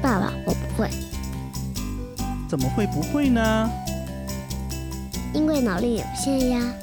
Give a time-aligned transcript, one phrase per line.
[0.00, 0.88] 爸爸，我不会，
[2.48, 3.68] 怎么会不会呢？
[5.34, 6.74] 因为脑力有限呀。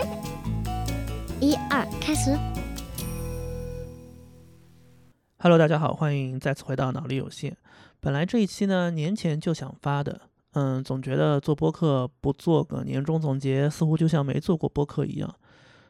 [1.40, 2.36] 一二，开始。
[5.38, 7.56] Hello，大家好，欢迎再次回到脑力有限。
[8.00, 10.20] 本来这一期呢，年前就想发的，
[10.52, 15.34] 嗯，总觉得做播客不做个年终总结，似乎就像没做过播客一样。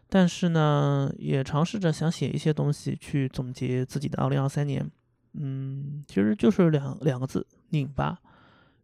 [0.09, 4.89] 但是呢，也尝试着想写一些东西去总结自己的2023年。
[5.35, 8.19] 嗯，其实就是两两个字，拧巴，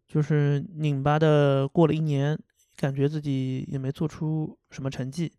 [0.07, 2.37] 就是拧巴的过了一年，
[2.75, 5.31] 感觉自己也没做出什么成绩，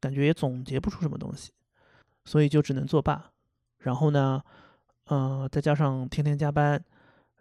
[0.00, 1.52] 感觉也总结不出什么东西，
[2.24, 3.30] 所以就只能作罢。
[3.78, 4.42] 然后呢，
[5.06, 6.82] 呃，再加上天天加班，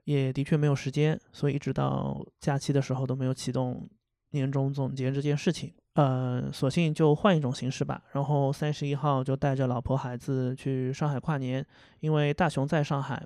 [0.04, 3.90] 也的确没有时间，所以一直到假期的时候都没有启动
[4.32, 5.74] 年终总结这件事情。
[5.94, 8.02] 呃，索性就换一种形式吧。
[8.14, 11.64] 然后三十一号就带着老婆孩子去上海跨年，
[12.00, 13.24] 因为大雄在上海，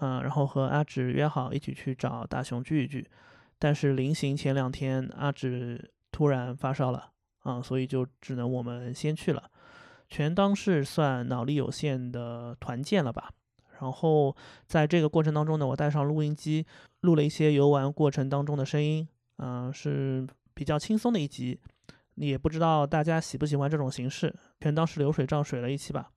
[0.00, 3.08] 嗯、然后和阿芷约好一起去找大雄聚一聚。
[3.58, 9.42] 但是临行前两天，阿芷突然发烧了，啊、所以就只能我们先去了。
[10.08, 13.30] 全当是算脑力有限的团建了吧。
[13.80, 16.66] 然后在这个过程当中呢，我带上录音机，
[17.00, 21.58] 录了一些游玩过程当中的声音，嗯、是比较轻松的一集。
[22.20, 26.10] 也不知道大家喜不喜欢这种形式，全当是流水账水了一期吧。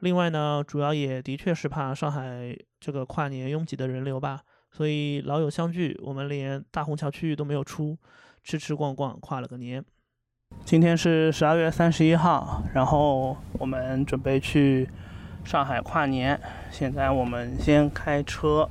[0.00, 7.96] 另外呢，主要也的确是怕上海这个跨年拥挤的人流吧，所以老友相聚，我们连大虹桥区域都没有出，
[8.42, 9.82] 吃吃逛逛跨了个年。
[10.64, 14.88] 今天是十二月三十一号，然后我们准备去
[15.44, 16.38] 上海跨年。
[16.70, 18.68] 现在我们先开车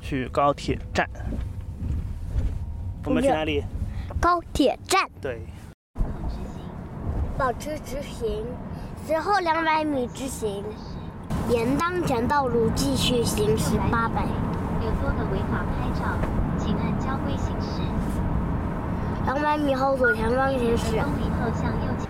[0.00, 1.08] 去高铁站。
[3.04, 3.62] 我们去哪里？
[4.20, 5.40] 高铁站对，
[7.38, 8.46] 保持直行，
[9.06, 10.64] 随后两百米直行，
[11.50, 14.22] 沿当前道路继续行驶八百。
[14.82, 16.16] 有多个违法拍照，
[16.58, 17.82] 请按交规行驶。
[19.26, 21.06] 两百米后左前方行驶两。
[21.10, 22.06] 公里后向右前。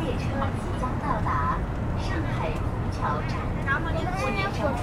[0.00, 0.20] 列车
[0.60, 1.56] 即将到达
[1.98, 2.06] 上
[2.36, 2.62] 海虹
[2.92, 2.98] 桥
[3.28, 3.32] 站，
[4.18, 4.82] 请沿乘客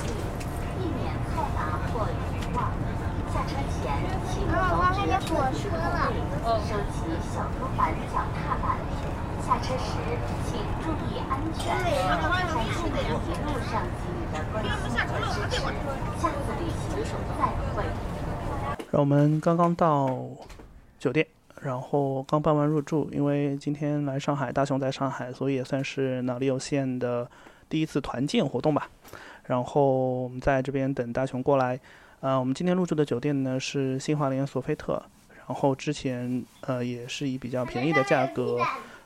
[0.00, 0.08] 记
[0.78, 1.58] 避免错答
[1.92, 2.12] 或遗
[2.54, 2.58] 忘。
[3.32, 3.82] 下车前
[4.30, 4.50] 请由
[4.94, 6.00] 接座椅后背
[6.66, 6.96] 收起
[7.62, 8.76] 小桌板、脚踏板。
[9.46, 9.94] 下车时
[10.46, 11.72] 请注意安全。
[11.78, 11.86] 感
[12.74, 15.62] 谢一路上给予的关心和支持，
[16.20, 16.66] 下次旅
[17.04, 17.84] 行再会。
[18.90, 20.26] 我们刚刚到
[20.98, 21.24] 酒店，
[21.60, 23.08] 然后刚办完入住。
[23.12, 27.30] 因为今天来上海，大雄在上海，所以也算是脑力有限的
[27.68, 28.88] 第一次团建活动吧。
[29.44, 31.78] 然后我们在这边等大雄过来。
[32.20, 35.02] 呃，我们今天入住的酒店呢是新华联索菲特，
[35.52, 38.56] 然后之前呃也是以比较便宜的价格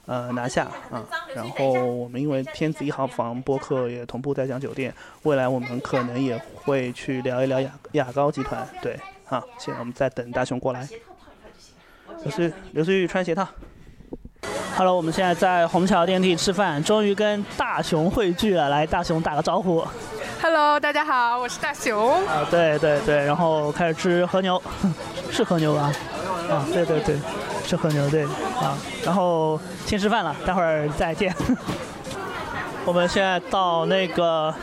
[0.07, 1.05] 呃拿下啊。
[1.35, 8.65] 然后我们因为天子一号房播客也同步在讲酒店，未来我们可能也会去聊一聊雅雅高集团。
[8.81, 10.89] 对，好，现在我们在等大雄过来。
[12.23, 13.45] 刘思刘思玉穿鞋套。
[14.77, 18.69] Hello，我们现在在虹桥电梯吃饭，终于跟大雄汇聚了。
[18.69, 19.85] 来，大雄打个招呼。
[20.41, 22.25] Hello，大家好，我是大熊。
[22.27, 24.63] 啊，对对对，然后开始吃和牛，
[25.33, 25.93] 是和牛吧？
[26.51, 27.17] 啊，对对对，
[27.67, 28.77] 是和牛对啊。
[29.05, 31.35] 然后先吃饭了，待会儿再见。
[32.85, 34.55] 我们现在到那个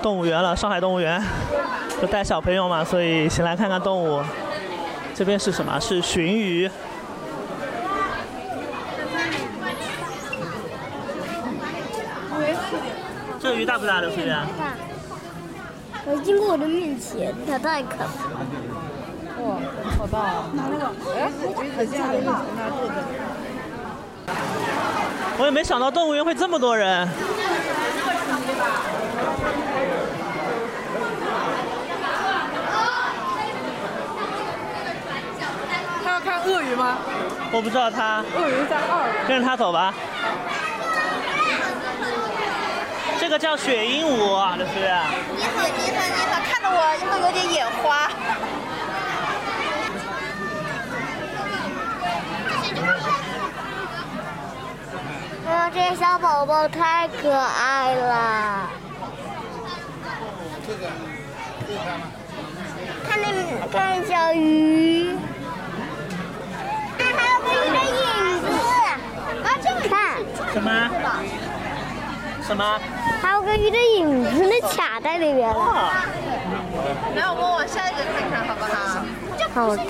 [0.00, 1.22] 动物园了，上海动物园，
[2.00, 4.22] 就带小朋友嘛，所以先来看看动物。
[5.14, 5.78] 这边是什么？
[5.78, 6.70] 是鲟鱼。
[13.38, 14.28] 这鱼大不大，刘思源？
[14.58, 14.74] 大，
[16.06, 18.46] 我经过我的面前，它太可怕了。
[19.42, 19.56] 哇，
[20.00, 20.48] 好棒啊！
[20.54, 21.30] 拿那个，哎，
[21.60, 22.92] 橘子酱的拿这个。
[25.36, 27.06] 我也没想到动物园会这么多人。
[36.02, 36.96] 他要看鳄鱼吗？
[37.52, 39.04] 我不知道他，鳄鱼在二。
[39.28, 39.92] 跟着他走吧。
[43.20, 44.72] 这个叫雪鹦鹉，啊这是。
[45.36, 46.80] 你好，你好，你好，看得我
[47.12, 48.10] 都有点眼花。
[55.50, 58.70] 哎呀，这些小宝宝太可爱了。
[63.04, 63.26] 看那
[63.72, 65.12] 看小鱼，
[66.96, 68.46] 看还有个鱼的影子。
[69.42, 70.70] 啊，这个看什么？
[72.46, 72.80] 什么？
[73.20, 75.64] 还有个鱼的影子，那卡在里边了。
[75.64, 76.06] 啊，
[77.16, 78.70] 来，我们往下一个看看，好不好？
[79.52, 79.84] 好的。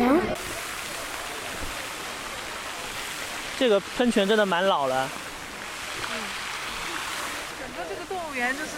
[3.59, 5.30] 这个喷泉真的蛮老了，整
[8.01, 8.71] 个动物园就是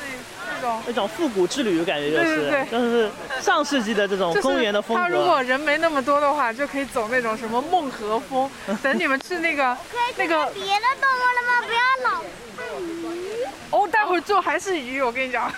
[0.55, 0.83] 那种。
[0.87, 3.11] 那种复古之旅感觉就是，对对对就是
[3.41, 5.43] 上世纪的这种公园的风它如果。
[5.43, 8.51] 人没那么多的话，就可以走那种什么梦河风。
[8.83, 9.77] 等你们去那个
[10.17, 11.63] 那个别的动物了吗？
[11.67, 12.23] 不要老
[12.57, 13.45] 看鱼。
[13.71, 15.53] 哦，待会儿就还是鱼，我跟你讲，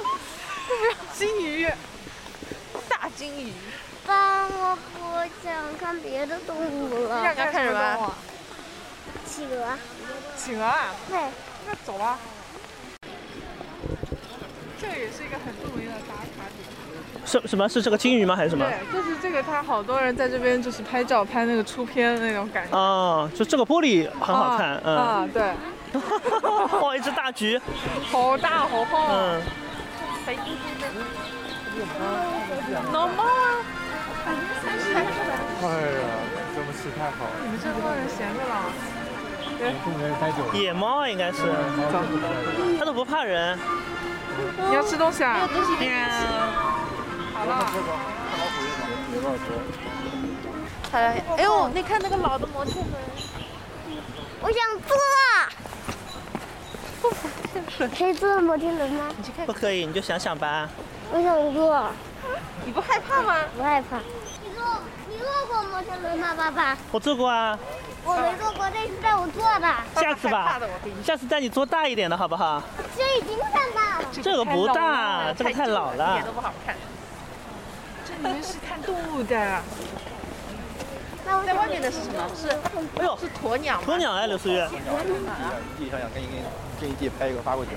[1.16, 1.68] 金鱼，
[2.88, 3.52] 大金鱼。
[4.06, 5.00] 爸，我不
[5.44, 7.18] 想看别的动物了。
[7.18, 8.14] 你想看什么？
[9.26, 9.78] 企鹅。
[10.36, 11.18] 企鹅啊，对。
[11.66, 12.18] 那走吧。
[14.80, 16.64] 这个也是一个很著名的打卡点。
[17.26, 18.34] 什什么是这个金鱼吗？
[18.34, 18.64] 还是什么？
[18.64, 22.76] 对，就是这个，它好多人在这边就是拍照，拍那个出片的那种感觉。
[22.76, 24.96] 哦，就这个玻璃很好看，啊嗯。
[24.96, 25.54] 啊，对，
[26.80, 27.60] 哇，一只大橘，
[28.10, 28.98] 好大好厚。
[29.10, 29.42] 嗯，
[30.24, 30.86] 才一斤的。
[32.92, 33.28] 老猫啊！
[34.26, 34.38] 哎呀，
[36.54, 38.52] 这么吃太好了，你们这帮人闲着了。
[40.54, 41.42] 野猫应该是，
[42.78, 43.58] 它都不怕人。
[44.68, 45.48] 你要吃东西啊？
[47.34, 47.66] 好了。
[50.92, 52.88] 好了，哎呦，你看那个老的摩天轮，
[54.40, 54.96] 我想坐。
[57.96, 59.08] 可以坐摩天轮吗？
[59.46, 60.68] 不可以，你就想想吧。
[61.12, 61.90] 我想坐，
[62.64, 63.36] 你不害怕吗？
[63.56, 63.96] 不害怕。
[63.98, 64.64] 你坐，
[65.08, 66.76] 你坐过摩天轮吗，爸爸？
[66.92, 67.58] 我坐过啊，
[68.04, 69.74] 我没坐过，这是带我坐的。
[69.94, 70.60] 下次吧，
[71.02, 72.62] 下次带你坐大一点的好不好？
[73.10, 74.04] 这已经很大了。
[74.22, 76.32] 这个不大，这个太老了一了点都。
[76.32, 76.76] 不好看。
[78.06, 79.60] 这里面是看动物的。
[81.26, 82.30] 那在外面的是什么？
[82.36, 82.48] 是
[83.00, 83.86] 哎呦，是鸵鸟吗？
[83.88, 84.68] 鸵鸟哎，刘思月，
[85.76, 86.40] 地上想跟一跟
[86.80, 87.72] 跟一地拍一个发过去。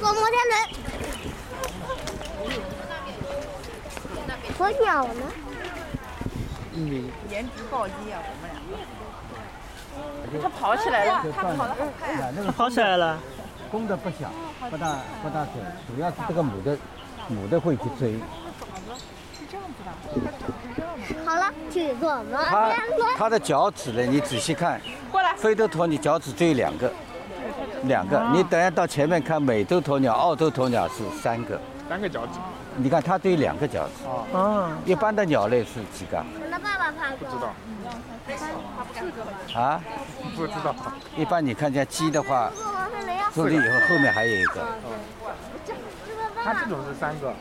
[0.00, 0.54] 坐摩天轮。
[4.58, 5.32] 鸵鸟呢？
[6.74, 8.57] 嗯颜值暴击啊，我们两个。
[10.42, 12.32] 它跑起来了，它跑得好快啊！
[12.46, 13.18] 它跑起来了。
[13.70, 14.30] 公的不小，
[14.70, 15.54] 不大不大准，
[15.86, 16.76] 主要是这个母的，
[17.28, 18.14] 母的会去追。
[21.24, 22.72] 好了，去坐摩它。
[23.16, 24.80] 它的脚趾呢，你仔细看，
[25.10, 26.90] 过来，非洲鸵鸟脚趾只有两个，
[27.84, 28.30] 两个。
[28.32, 31.60] 你等下到前面看，美洲鸵鸟、澳洲鸵鸟是三个。
[31.88, 32.38] 三个脚趾。
[32.76, 36.24] 你看它只有两个脚趾，啊，一般的鸟类是几个？
[37.18, 37.54] 不知道，
[39.60, 39.80] 啊，
[40.36, 40.74] 不知道。
[41.16, 42.50] 一般你看见鸡的话，
[43.34, 44.66] 出去以后后面还有一个，
[46.44, 47.34] 它这种是三个。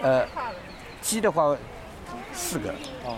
[0.00, 0.26] 呃，
[1.00, 1.56] 鸡的话
[2.32, 2.70] 四个。
[3.04, 3.16] 哦。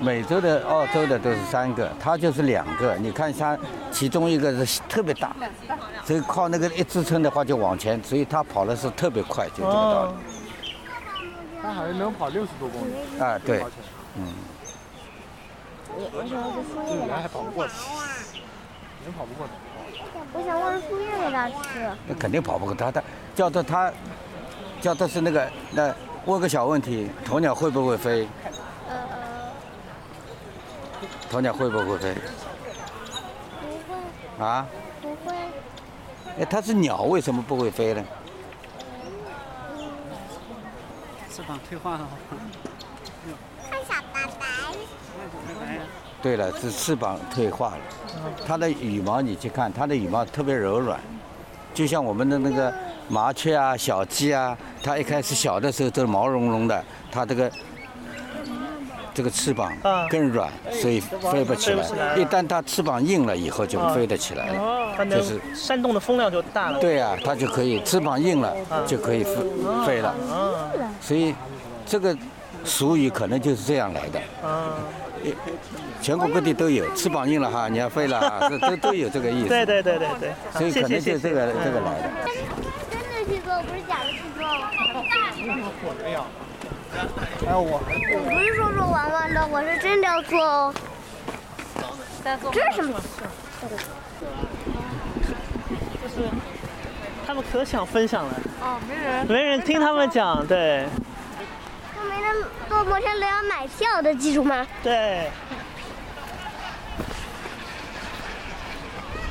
[0.00, 2.96] 美洲的、澳洲的都是三个，它就是两个。
[2.96, 3.56] 你看它，
[3.92, 5.36] 其中一个是特别大，
[6.04, 10.39] 所以靠那个一支撑的话就往前，所以它跑的是特别快，就这个道哦理。，
[11.62, 12.92] 它好像能跑六十多公里。
[13.20, 13.82] 啊，对跑，起来
[14.16, 14.34] 嗯，
[16.28, 17.64] 这人还跑不过。
[17.66, 19.52] 人跑不过的。
[20.32, 21.90] 我想问树叶给它吃。
[22.06, 22.90] 那肯定跑不过它。
[22.90, 23.02] 它
[23.34, 23.92] 叫做它，
[24.80, 25.94] 叫做是那个那
[26.26, 28.28] 问个小问题，鸵鸟会不会飞？
[28.88, 28.96] 呃
[31.30, 32.14] 鸵鸟会不会飞？
[33.60, 34.66] 不会，啊？
[35.00, 35.34] 不会。
[36.38, 38.04] 哎，它是鸟，为什么不会飞呢？
[41.30, 42.08] 翅膀退化了。
[43.70, 44.46] 看小白白。
[46.22, 47.78] 对了，是翅膀退化了。
[48.46, 50.98] 它的羽毛你去看，它的羽毛特别柔软，
[51.72, 52.72] 就像我们的那个
[53.08, 57.50] 麻雀啊、小鸡啊，它一开始小的时候都是毛茸茸的，它这个
[59.14, 62.16] 这个翅膀啊更软，所以飞不起来。
[62.16, 64.80] 一旦它翅膀硬了以后，就飞得起来了。
[65.06, 66.78] 就是扇动的风量就大了。
[66.78, 68.54] 对啊，它就可以翅膀硬了
[68.86, 69.36] 就可以飞
[69.86, 70.14] 飞了。
[71.00, 71.34] 啊，所以
[71.86, 72.16] 这个
[72.64, 74.20] 俗语可能就是这样来的。
[74.44, 74.74] 嗯，
[76.00, 79.48] 全国各地都有，翅膀硬了哈，你要飞了哈， 这都都有这个意思。
[79.48, 82.10] 对对对对对，所以可能就这个这个来的。
[82.90, 84.46] 真的去做，不是假的去做。
[87.46, 90.74] 还有我，我不是说说玩玩的，我是真的要做哦。
[92.22, 93.00] 这是什么？
[96.02, 96.14] 这是
[97.30, 99.26] 他们可想分享了，哦，没人。
[99.28, 100.84] 没人听他们讲，对
[101.96, 104.66] 我没人坐摩天轮要买票的，记住吗？
[104.82, 105.30] 对，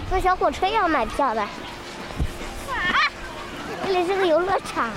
[0.09, 1.41] 坐小火车要买票的。
[1.41, 1.49] 啊！
[3.85, 4.89] 这里是个游乐场。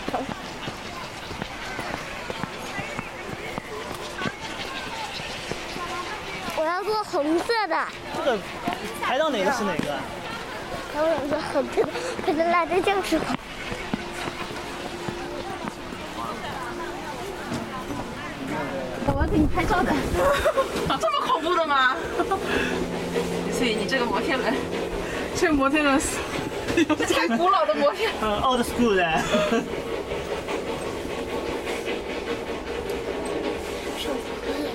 [6.57, 7.85] 我要坐红色的，
[8.17, 8.39] 这个
[9.03, 9.99] 排到哪个是哪个？
[10.95, 11.89] 然后我说红色的，
[12.27, 13.25] 可是辣椒酱是我。
[19.15, 19.93] 我要给你拍照的。
[21.01, 21.97] 这么恐怖的吗？
[23.53, 24.55] 所以你这个摩天轮，
[25.35, 26.01] 这摩天轮，
[26.77, 28.11] 这太古老的摩天。
[28.21, 29.05] 嗯， old school 的。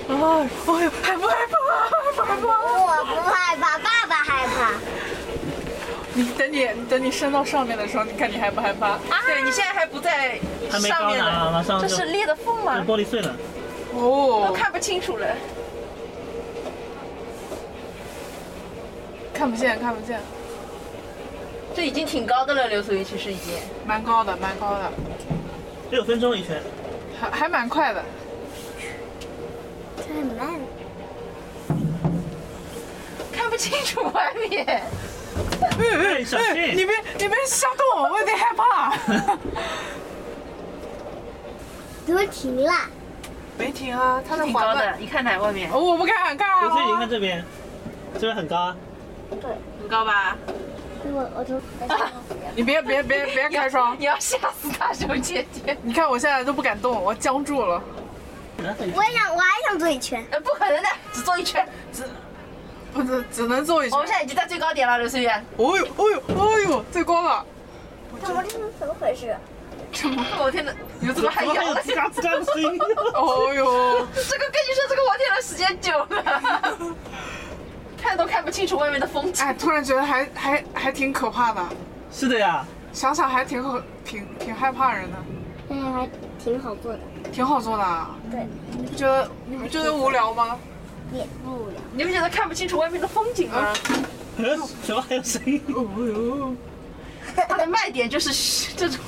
[0.10, 1.06] 哎，哎呦，害不害怕？
[1.06, 2.48] 害不害怕？
[2.48, 4.97] 我不害怕，爸爸害怕。
[6.18, 8.98] 你等你等你升到上面的时候，你看你害不害怕？
[9.28, 12.84] 对你现在还不在还没上面高呢，马，上就是裂的缝吗？
[12.88, 13.36] 玻璃碎了。
[13.94, 14.02] 哦都
[14.48, 15.28] 哦，看不清楚了。
[19.32, 20.20] 看不见，看不见，
[21.76, 23.54] 这已经挺高的了，刘素怡其实已经。
[23.86, 24.92] 蛮高的，蛮高的，
[25.92, 26.60] 六分钟一圈，
[27.22, 28.04] 还还蛮快的。
[29.98, 30.60] 这很慢。
[33.32, 34.82] 看不清楚外面。
[35.62, 36.78] 哎，小哎，心！
[36.78, 38.98] 你别你别吓动我，我有点害怕。
[42.06, 42.72] 怎么停了？
[43.58, 44.54] 没停啊，它在挺。
[44.54, 45.70] 高的，你看哪外面？
[45.72, 47.08] 哦，我不看，看刘翠，你看啊。
[47.10, 47.44] 这边，
[48.14, 48.76] 这边很高啊。
[49.30, 50.38] 很高吧？
[51.04, 51.62] 我我从
[52.56, 55.78] 你别别别别开窗， 你要吓死大熊姐姐！
[55.82, 57.82] 你看我现在都不敢动，我僵住了。
[58.60, 60.26] 我也想，我还想坐一圈。
[60.32, 61.68] 呃，不可能的，只做一圈。
[62.98, 64.08] 我只只能坐一圈我们。
[64.08, 65.44] 现在已经在最高点了，刘思远。
[65.58, 67.46] 哦呦哦呦哦呦，最高了！
[68.24, 69.36] 怎么这是怎么回事？
[69.94, 70.26] 怎么？
[70.40, 71.82] 我天轮有这么还怎么还摇的？
[71.82, 72.80] 有吱嘎吱嘎的声音？
[73.14, 73.66] 哦呦，
[74.16, 76.96] 这个跟你说，这个我天的时间久了，
[78.02, 79.46] 看都看不清楚外面的风景。
[79.46, 81.64] 哎，突然觉得还还还挺可怕的，
[82.12, 85.18] 是的呀，想想还挺好挺挺害怕人的，
[85.70, 86.10] 嗯还
[86.44, 87.00] 挺好做的。
[87.32, 88.16] 挺好做的啊。
[88.32, 90.58] 对，你不觉得你不觉得无聊吗？
[91.14, 91.76] 也不了。
[91.94, 93.74] 你们觉得看不清楚外面的风景吗？
[94.38, 95.62] 呃怎么还有声音？
[95.70, 96.56] 哦呦，
[97.50, 99.00] 它的卖点就是这种。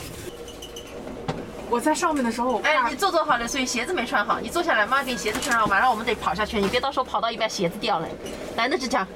[1.70, 4.40] 我在上面的时候，我哎，你坐坐好了，所以鞋子没穿好。
[4.40, 8.08] 你坐下来，妈给你鞋子穿上，马上我们得跑下去，你别到时候跑到一半鞋子掉了。
[8.56, 9.08] 来，那只讲，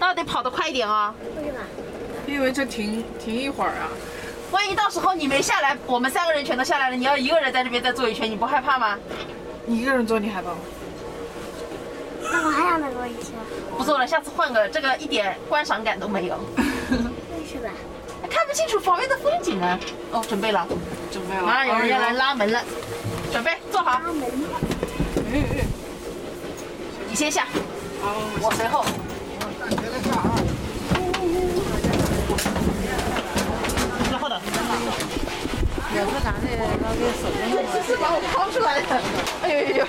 [0.00, 1.60] 那得跑得快一点啊、为什么？
[2.26, 3.86] 因为这停停一会儿啊。
[4.50, 8.98] 万一到时候你没下来，我们三个人全都下来了，你要一个人在这边再坐一圈，你不害怕吗？
[9.66, 10.56] 你一个人坐你害怕吗？
[12.22, 13.32] 那我还想再坐一圈。
[13.76, 16.36] 不坐了，下次换个，这个一点观赏感都没有，
[16.90, 16.96] 为
[17.46, 17.68] 什么？
[18.28, 19.78] 看不清楚旁边的风景啊。
[20.12, 20.66] 哦，准备了，
[21.10, 21.42] 准备了。
[21.42, 22.62] 马上有人要来哎拉门了，
[23.32, 24.00] 准备坐好，
[27.08, 27.46] 你先下，
[28.02, 28.84] 好，我随后。
[34.10, 34.40] 然后的，
[37.72, 39.00] 这是把我抛出来的，
[39.54, 39.86] 哎呦呦呦！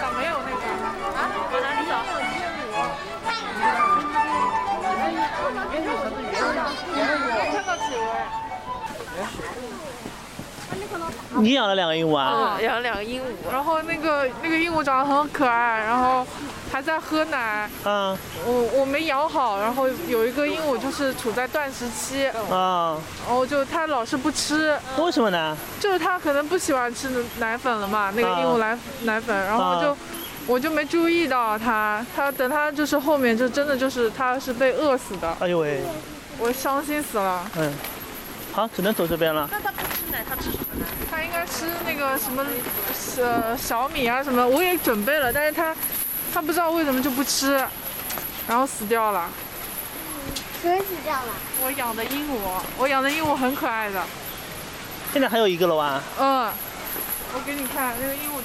[0.00, 0.62] 咋没有那个？
[1.16, 1.18] 啊，
[1.50, 1.92] 往哪里找？
[7.50, 8.00] 看到企鹅。
[11.38, 12.56] 你养了两个鹦鹉啊？
[12.60, 16.24] 养了两个鹦鹉，然后那个那个鹦鹉长得很可爱，然后
[16.76, 17.70] 还在喝奶。
[17.84, 18.14] 嗯
[18.44, 25.56] 我我没养好，然后有一个鹦鹉就是处在断食期，啊，然后就它老是不吃，为什么呢？
[25.80, 29.92] 就是它可能不喜欢吃奶粉了嘛，那个啊鹦鹉奶奶粉，然后就。
[29.92, 29.96] 啊
[30.48, 35.82] 我就没注意到它，它等它就是后面就真的就是它是被饿死的，哎呦喂，
[36.38, 37.44] 我伤心死了。
[37.56, 37.72] 嗯，
[38.52, 39.48] 好，只能走这边了。
[39.50, 40.86] 那它不吃奶，它吃什么呢？
[41.10, 42.46] 它应该吃那个什么
[43.18, 45.74] 呃小米啊什么，我也准备了，但是它
[46.36, 47.54] 它不知道为什么就不吃，
[48.46, 49.30] 然后死掉了。
[50.60, 51.32] 谁死掉了？
[51.64, 52.36] 我养的鹦鹉，
[52.76, 54.02] 我养的鹦鹉很可爱的。
[55.14, 55.98] 现在还有一个了哇？
[56.20, 56.52] 嗯，
[57.32, 58.42] 我给你看那个鹦鹉，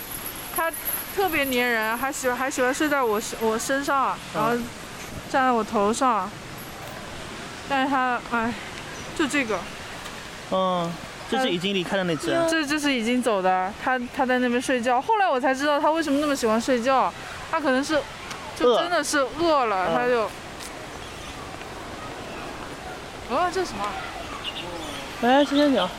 [0.56, 0.72] 它
[1.14, 4.52] 特别粘人，还喜欢还喜欢睡在我身我身上，然后
[5.30, 6.32] 站在我头上。
[7.68, 8.54] 但是它，哎，
[9.18, 9.60] 就这个，
[10.52, 10.90] 嗯，
[11.30, 12.28] 这是已经离开的那只。
[12.50, 15.02] 这这是已经走的，它它在那边睡觉。
[15.02, 17.14] 后来我才知道它为什么那么喜欢睡觉，
[17.52, 18.02] 它可能是
[18.58, 20.22] 就真的是饿了，它就。
[23.30, 23.86] 哦，这是什么？
[25.24, 25.90] 哎，这些鸟。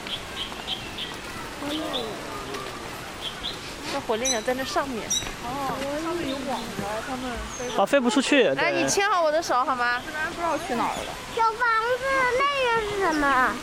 [3.95, 5.07] 那火烈鸟在那上面。
[5.45, 7.69] 哦，上面有网的，它们飞。
[7.77, 8.45] 啊，飞不出去。
[8.49, 10.01] 来，你牵好我的手好吗？
[10.35, 11.13] 不知道去哪儿了。
[11.37, 11.61] 小房
[11.99, 12.05] 子，
[12.39, 13.55] 那个是什么？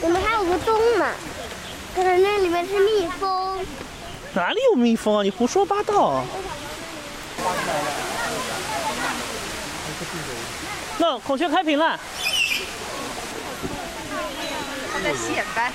[0.00, 1.12] 我们还有个洞呢，
[1.94, 3.64] 可能那里面是蜜蜂。
[4.34, 5.22] 哪里有蜜蜂啊？
[5.22, 6.24] 你胡说八道。
[10.98, 11.98] 那孔雀开屏了。
[14.92, 15.70] 它在显摆。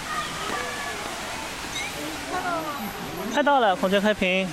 [3.34, 4.50] 看到了，孔雀开屏。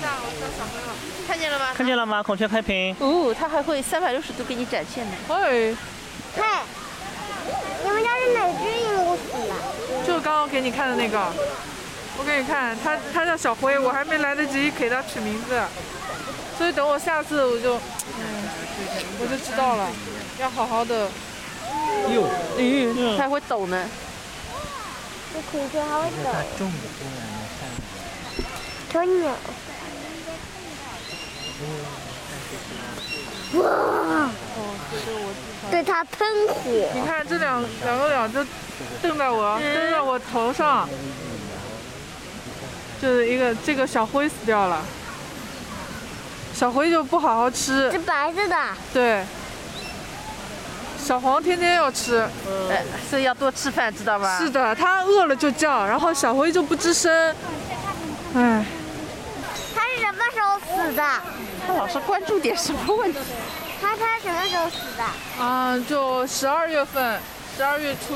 [1.26, 1.66] 看见了吗？
[1.75, 2.23] 看见了吗？
[2.23, 2.94] 孔雀开屏。
[2.99, 5.16] 哦，它还会三百六十度给你展现呢。
[5.28, 5.75] 哎。
[6.37, 6.62] 看，
[7.84, 9.54] 你们家是哪只鹦鹉死了？
[10.06, 11.32] 就刚刚给你看的那个。
[12.16, 15.61] 我给你看，它它叫小灰，我还没来得及给它取名字，
[16.56, 18.49] 所以等我下次我就，嗯，
[19.21, 19.90] 我就知道了，
[20.38, 21.09] 要好好的。
[22.12, 23.88] 哟，嗯，它还会抖呢。
[25.33, 26.66] 这孔雀还会抖。
[28.92, 29.33] 小鸟。
[33.54, 34.30] 哇！
[35.71, 36.54] 对它喷火。
[36.94, 38.44] 你看这两两个鸟就
[39.02, 40.88] 瞪在我，瞪在我头上。
[43.00, 44.82] 就是一个这个小灰死掉了，
[46.54, 47.90] 小灰就不好好吃。
[47.90, 48.56] 是白色的。
[48.92, 49.24] 对。
[50.98, 52.26] 小黄天天要吃，
[52.70, 54.38] 哎，所以要多吃饭，知道吧？
[54.38, 57.34] 是的，它饿了就叫，然后小灰就不吱声。
[58.34, 58.64] 哎。
[60.00, 61.02] 什么时候死的？
[61.66, 63.18] 他老是关注点什么问题？
[63.80, 65.42] 他他什么时候死的？
[65.42, 67.21] 啊，就十二月份，
[67.56, 68.14] 十二月初。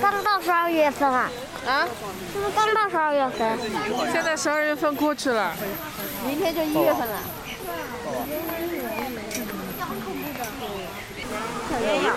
[0.00, 1.30] 刚到十二月份啊？
[1.66, 1.86] 啊？
[2.32, 3.58] 是不是刚到十二月份？
[4.12, 5.54] 现在十二月份过去了，
[6.26, 7.18] 明天就一月份了。
[11.70, 12.12] 小鸳鸯。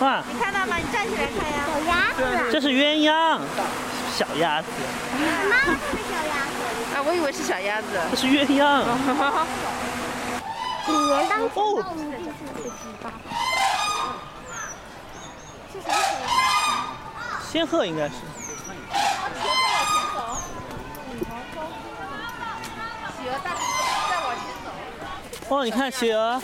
[0.00, 0.22] 哇！
[0.28, 0.76] 你看到吗？
[0.76, 1.56] 你站起来看呀。
[1.66, 2.18] 小鸭子。
[2.52, 3.40] 这是鸳鸯。
[4.16, 4.68] 小鸭子。
[5.18, 6.56] 妈妈是小鸭子。
[6.94, 7.86] 啊，我以为是小鸭子。
[8.10, 8.84] 这是鸳鸯。
[10.86, 13.10] 今年当前动物第四十八。
[15.72, 15.88] 是谁？
[17.50, 18.10] 仙鹤应该是。
[18.14, 18.20] 企
[23.28, 23.56] 鹅大
[24.08, 24.70] 再往前走。
[25.56, 26.40] 哇，你看企鹅。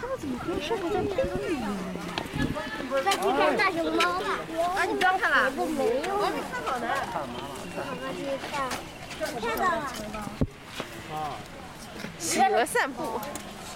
[0.00, 1.58] 他们怎么可以生活在这里？
[3.04, 4.38] 再去看大熊猫吧。
[4.76, 5.50] 啊，你不要看了。
[5.56, 6.16] 我没有。
[6.16, 6.86] 我没看好呢。
[7.74, 8.70] 妈妈去看。
[9.42, 9.90] 看到了。
[11.12, 11.34] 啊。
[12.20, 13.20] 企鹅散步。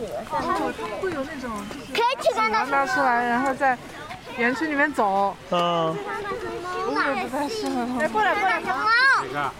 [0.03, 0.73] 企鹅散步。
[1.01, 1.51] 会有那种。
[1.95, 2.33] 可以去。
[2.51, 3.79] 拿出来，然后在
[4.37, 5.35] 园区里面走。
[5.51, 5.97] 嗯。
[6.87, 7.87] 我也不太适合。
[8.01, 8.61] 来，过来，过来。
[8.61, 9.51] 熊猫。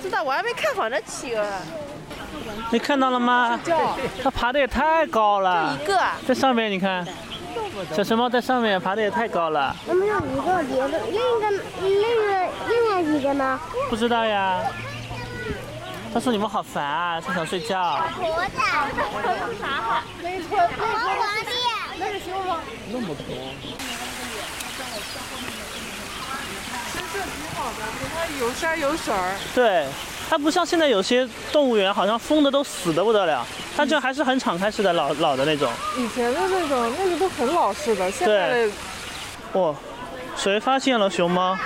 [0.00, 1.44] 知道，我还没看好呢，企鹅。
[2.70, 3.58] 你看到了吗？
[4.22, 5.76] 它爬的也太高了。
[5.80, 6.00] 一个。
[6.26, 7.06] 在上面，你看。
[7.92, 9.74] 小熊猫在上面爬的也太高了。
[9.86, 11.50] 我们有一个别的，另一个
[11.82, 13.60] 另个另外一个呢？
[13.90, 14.62] 不知道呀。
[16.12, 18.02] 他说你们好烦啊，他想睡觉。
[18.18, 18.48] 活的。
[19.22, 19.94] 那是啥？
[20.22, 21.50] 那是那是皇帝。
[21.98, 22.58] 那是熊猫。
[22.90, 23.24] 那么多。
[26.92, 27.80] 深色挺好的，
[28.14, 29.36] 它有山有水儿。
[29.54, 29.86] 对。
[30.28, 33.44] 它不像现在有些动物园，好像封的都死的不得了。
[33.76, 35.72] 它这还是很敞开式的，老老的那种。
[35.96, 38.10] 以前的那种，那个都很老式的。
[38.10, 38.68] 现在。
[39.54, 39.74] 哇，
[40.36, 41.56] 谁发现了熊猫？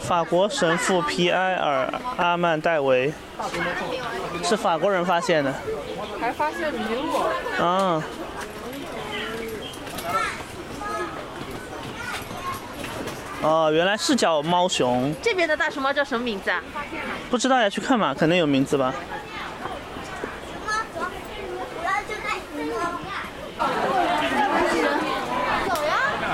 [0.00, 1.86] 法国神父皮埃尔·
[2.22, 3.12] 阿曼戴维，
[4.42, 5.54] 是法国人发现的。
[6.20, 7.64] 还发现麋鹿。
[7.64, 8.02] 啊。
[13.42, 15.14] 哦，原来是叫猫熊。
[15.22, 16.60] 这边的大熊猫叫什么名字啊？
[17.30, 18.92] 不知道呀，去看嘛，肯定有名字吧。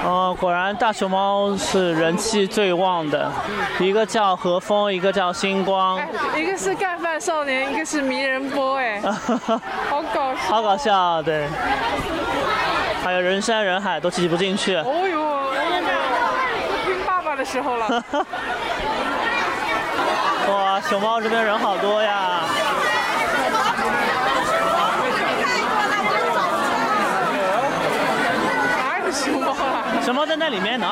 [0.07, 3.29] 哦，果然大熊猫是人气最旺的，
[3.81, 6.01] 一个叫和风，一个叫星光，
[6.37, 9.03] 一个是干饭少年，一个是迷人波，哎
[9.91, 11.49] 好搞笑，好搞笑，对。
[13.03, 14.77] 还有人山人海，都挤不进去。
[14.77, 15.27] 哦呦。
[17.37, 17.87] 的时候了。
[20.49, 22.41] 哇，熊猫这边人好多呀！
[28.79, 29.13] 哪有
[29.57, 30.03] 熊猫？
[30.05, 30.87] 什么在那里面呢？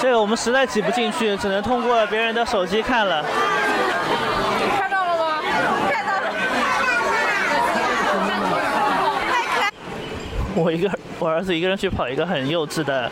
[0.00, 3.24] 这个我们实在挤不进去，只能通过别人的手机看了。
[4.76, 5.40] 看到了吗？
[5.90, 6.30] 看到了。
[10.54, 13.10] 我一个，我儿子一个人去跑一个很幼稚的，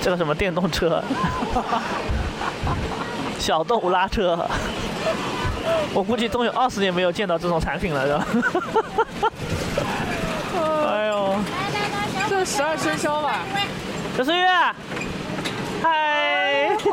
[0.00, 1.02] 这个什么电动车，
[3.38, 4.48] 小动物拉车。
[5.92, 8.24] 我估计都有二十年没有见到这种产品了，是吧？
[10.56, 11.36] 哎呦，
[12.28, 13.40] 这十二生肖吧？
[14.16, 14.46] 小岁月，
[15.82, 16.76] 嗨！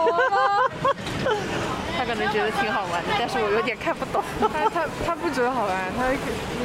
[1.98, 4.24] 他可能觉得挺好玩的，但是我有点看不懂。
[4.40, 6.18] 他他他不觉得好玩，他你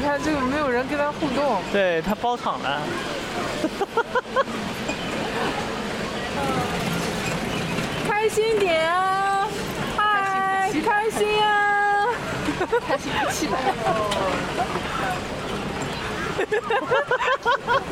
[0.05, 1.62] 看这个没有人跟他互动。
[1.72, 2.83] 对他包场了。
[8.09, 9.48] 开心点啊！
[9.96, 12.09] 嗨，开心啊！
[12.87, 13.59] 开心不起来。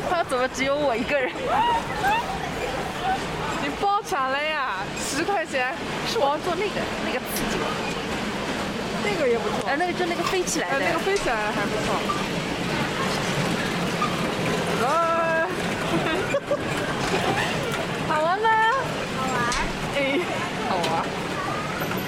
[0.09, 1.31] 他怎么只有我一个人？
[3.61, 4.83] 你包场了呀？
[4.99, 5.73] 十块钱。
[6.07, 7.65] 是我要做那个，那个刺激我。
[9.03, 9.69] 那个也不错。
[9.69, 10.79] 哎，那个就那个飞起来的。
[10.79, 11.93] 那个飞起来的还不错。
[14.81, 14.85] 来。
[18.07, 18.49] 好玩吗？
[19.17, 19.37] 好玩。
[19.95, 20.19] 哎，
[20.69, 20.89] 好玩。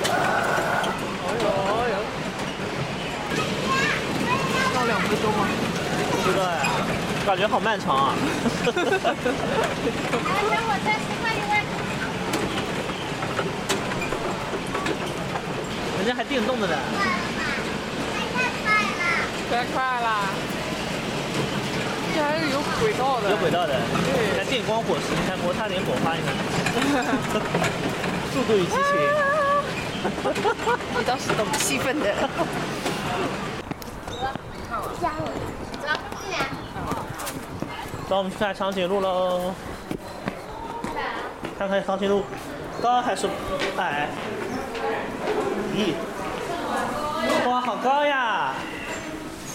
[0.10, 0.12] 哎
[1.40, 1.96] 呦哎呦。
[4.76, 5.42] 要两分钟吗？
[6.24, 6.62] 不知道呀，
[7.26, 8.16] 感觉好漫长啊。
[15.98, 16.78] 人家还电动的呢。
[18.32, 18.94] 太快了！
[19.50, 20.08] 太快了！
[22.16, 23.30] 这还是有轨道的。
[23.30, 23.74] 有轨道的。
[24.06, 24.38] 对。
[24.38, 26.34] 看电光火石，你看摩擦点火花，你看。
[28.34, 28.80] 速度与激情。
[30.98, 32.14] 你倒是懂气氛的。
[38.14, 39.52] 走，我们去看长颈鹿喽。
[41.58, 42.24] 看看长颈鹿
[42.80, 43.28] 高还是
[43.78, 44.08] 矮？
[45.76, 45.94] 咦，
[47.50, 48.54] 哇，好高呀，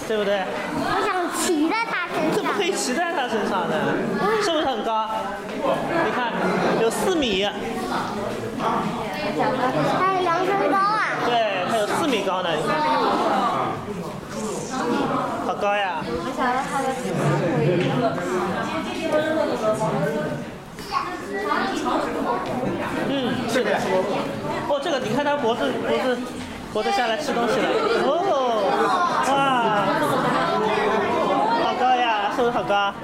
[0.09, 0.43] 对不对？
[0.75, 2.35] 我想骑在它身上。
[2.35, 3.77] 怎么可以骑在它身上呢？
[4.43, 5.09] 是不是很高？
[5.55, 6.33] 你看，
[6.83, 7.49] 有四米。
[8.59, 11.15] 它有两身高啊。
[11.25, 13.08] 对，它有四米高呢，你看。
[15.59, 15.99] 好高呀！
[16.07, 17.11] 我想让它的腿。
[23.11, 23.75] 嗯，是的。
[24.69, 26.17] 哦，这个你看它脖子脖子
[26.73, 27.69] 脖子下来吃东西了。
[28.07, 28.23] 哦，
[29.27, 29.83] 哇，
[31.67, 32.95] 好高呀，是不是好高？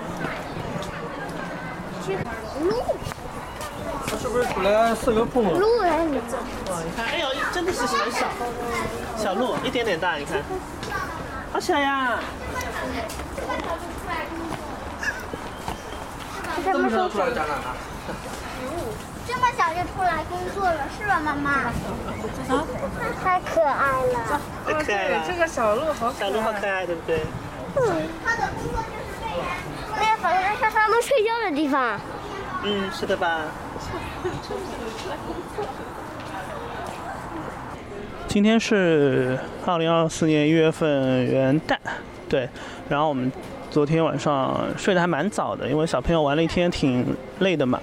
[4.07, 5.59] 它是不是出来四个碰了？
[5.59, 6.39] 鹿来着。
[6.71, 8.29] 哇，你看，哎呦，真的是很小，
[9.17, 10.41] 小鹿，一点点大，你看，
[11.53, 12.21] 好小呀。
[16.65, 17.75] 这么小出来展览啊？
[19.27, 21.51] 这么小就出来工作了，是吧，妈妈？
[21.53, 21.73] 啊？
[23.23, 24.41] 太可爱了。
[24.67, 25.25] 太可爱了。
[25.27, 27.21] 这个小鹿好小鹿好可爱，对不对？
[27.77, 28.09] 嗯。
[28.25, 29.47] 它的工作就是这样。
[29.99, 32.01] 那好像是他们睡觉的地方。
[32.65, 33.43] 嗯，是的吧？
[38.27, 41.77] 今天是二零二四年一月份元旦，
[42.35, 42.49] 对。
[42.89, 43.31] 然后我们
[43.71, 47.07] 昨天晚上睡得还蛮早的，因为小朋友玩了一天挺
[47.39, 47.79] 累的嘛。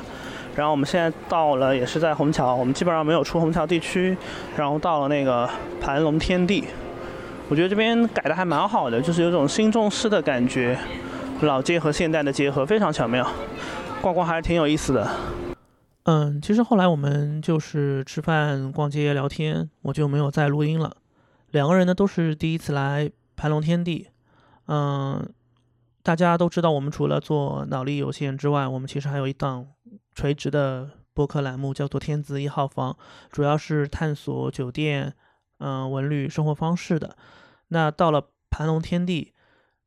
[0.54, 4.18] 然后我们现在到了，也是在虹桥，我们基本上没有出虹桥地区，
[4.58, 6.66] 然后到了那个盘龙天地。
[7.48, 10.78] 我觉得这边改的还蛮好的，就是有种新中式的感觉，
[11.44, 13.26] 老街和现代的结合非常巧妙，
[14.02, 15.10] 逛逛还是挺有意思的。
[16.04, 20.98] 嗯，其实后来我们就是吃饭、逛街、聊天，我就没有再录音了。
[21.52, 24.08] 两个人呢都是第一次来盘龙天地。
[24.74, 25.34] 嗯，
[26.02, 29.68] 大家都知道，我们除了做脑力有限之外，我们其实还有一档
[30.16, 32.96] 垂直的播客栏目，叫做“天子一号房”，
[33.30, 35.14] 主要是探索酒店、
[35.58, 37.18] 嗯文旅生活方式的。
[37.68, 39.34] 那到了盘龙天地，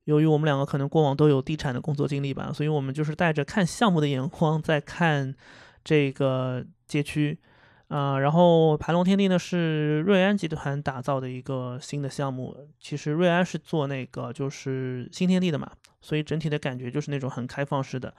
[0.05, 5.35] 由于我们两个可能过往都有地产的工作经历吧，所以我们就是带着看项目的眼光在看
[5.83, 7.41] 这个街区。
[7.89, 12.57] 啊，然后盘龙天地呢是瑞安集团打造的一个新的项目。
[12.81, 15.71] 其实瑞安是做那个就是新天地的嘛，
[16.01, 18.13] 所以整体的感觉就是那种很开放式的。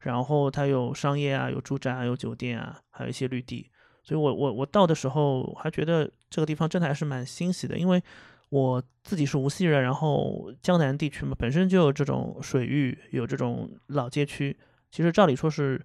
[0.00, 3.68] 然后它有商业啊，有住宅啊，有酒店啊，还有一些绿地。
[4.04, 8.00] 所以我我我到的时候还觉得这个地方真的还是蛮欣喜的，因为
[8.50, 14.56] 我自己是无锡人，然后江南地区嘛本身就有这种水域，有这种老街区。
[14.90, 15.84] 其实照理说是。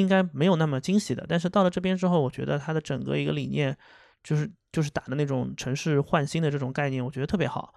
[0.00, 3.76] 应该没有那么惊喜的，但是到了这边之后，我觉得它的整个一个理念，
[4.24, 7.74] 就是就是打的那种城市焕新的这种概念，我觉得特别好。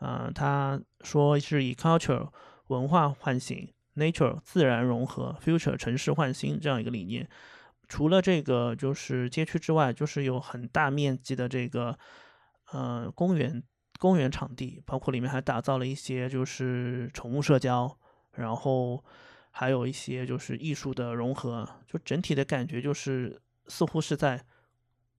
[0.00, 2.28] 嗯，他说是以 culture
[2.66, 7.28] 文化唤醒，nature 自然融合，future 城市焕新这样一个理念。
[7.88, 11.96] 除了这个就是街区之外，就是有很大面积的这个
[12.72, 13.62] 呃公园
[13.98, 17.96] 公园场地，包括里面还打造了一些就是宠物社交，
[18.32, 19.02] 然后
[19.58, 24.38] 还有一些就是艺术的融合，就整体的感觉就是似乎是在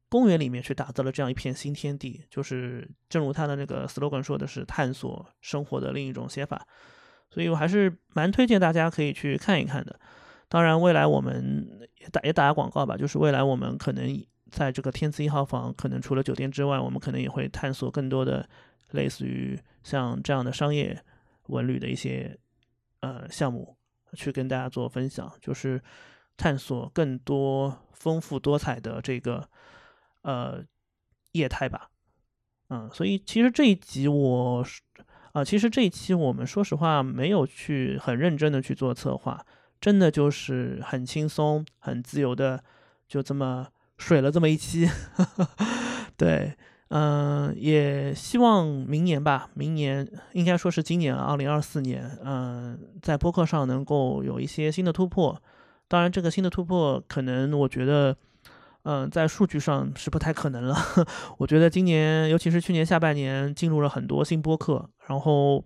[0.09, 2.23] 公园里面去打造了这样一片新天地。
[2.29, 6.67] 就是正如他的那个 slogan 说的是探索生活的另一种写法，
[7.31, 9.99] 所以我还是蛮推荐大家可以去看一看的。
[10.47, 18.47] 当然，未来我们也打也打个广告吧，就是未来我们可能在这个天赐一号房，可能除了酒店之外，我们可能也会探索更多的
[18.91, 21.03] 类似于像这样的商业
[21.47, 22.37] 文旅的一些
[22.99, 23.75] 呃项目，
[24.17, 25.81] 去跟大家做分享，就是
[26.35, 29.47] 探索更多丰富多彩的这个
[30.23, 30.63] 呃
[31.33, 31.91] 业态吧。
[32.69, 34.65] 嗯，所以其实这一集我
[35.33, 39.45] 啊，其实这一期我们说实话没有去很认真的去做策划。
[39.79, 42.63] 真的就是很轻松、很自由的，
[43.07, 43.67] 就这么
[43.99, 44.89] 水了这么一期。
[46.17, 46.57] 对，
[46.89, 55.41] 嗯，也希望明年吧，明年应该说是今年，二零二四年，嗯，在播客上能够有一些新的突破。
[55.87, 58.15] 当然，这个新的突破可能我觉得，
[58.83, 60.75] 嗯，在数据上是不太可能了。
[61.39, 65.63] 我觉得今年，尤其是去年下半年，进入了很多新播客，然后。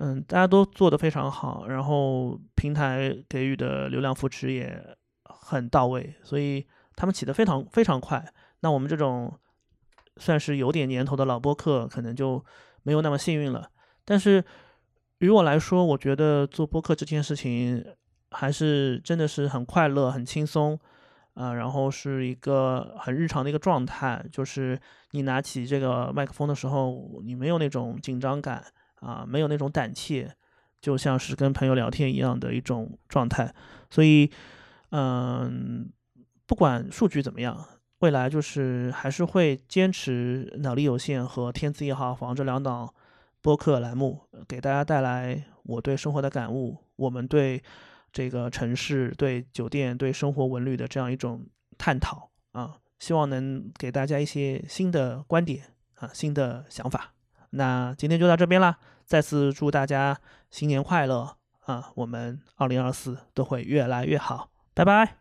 [0.00, 4.80] 嗯，大家都做得非常好，然后平台给予的流量扶持也
[5.24, 8.24] 很到位，所以他们起得非常非常快。
[8.60, 9.36] 那我们这种
[10.18, 12.44] 算是有点年头的老播客，可能就
[12.82, 13.70] 没有那么幸运了。
[14.04, 14.44] 但是
[15.18, 17.84] 于我来说，我觉得做播客这件事情
[18.30, 20.78] 还是真的是很快乐、很轻松
[21.34, 24.78] 啊，然后是一个很日常的一个状态，就是
[25.12, 28.64] 你拿起这个麦克风的时候，你没有那种紧张感。
[29.00, 30.28] 啊，没有那种胆怯，
[30.80, 33.54] 就像是跟朋友聊天一样的一种状态。
[33.88, 34.28] 所以，
[34.90, 35.88] 嗯，
[36.46, 37.64] 不管数据怎么样，
[38.00, 42.92] 未来就是还是会坚持脑力有限和天赐一号房这两档
[43.40, 47.62] 播客栏目，给大家带来我对生活的感悟，我们对
[48.12, 51.44] 这个城市、对酒店、对生活文旅的这样一种
[51.76, 55.64] 探讨啊，希望能给大家一些新的观点
[55.96, 57.12] 啊，新的想法。
[57.50, 60.18] 那今天就到这边啦，再次祝大家
[60.50, 61.92] 新年快乐啊！
[61.96, 65.17] 我们二零二四都会越来越好，拜拜。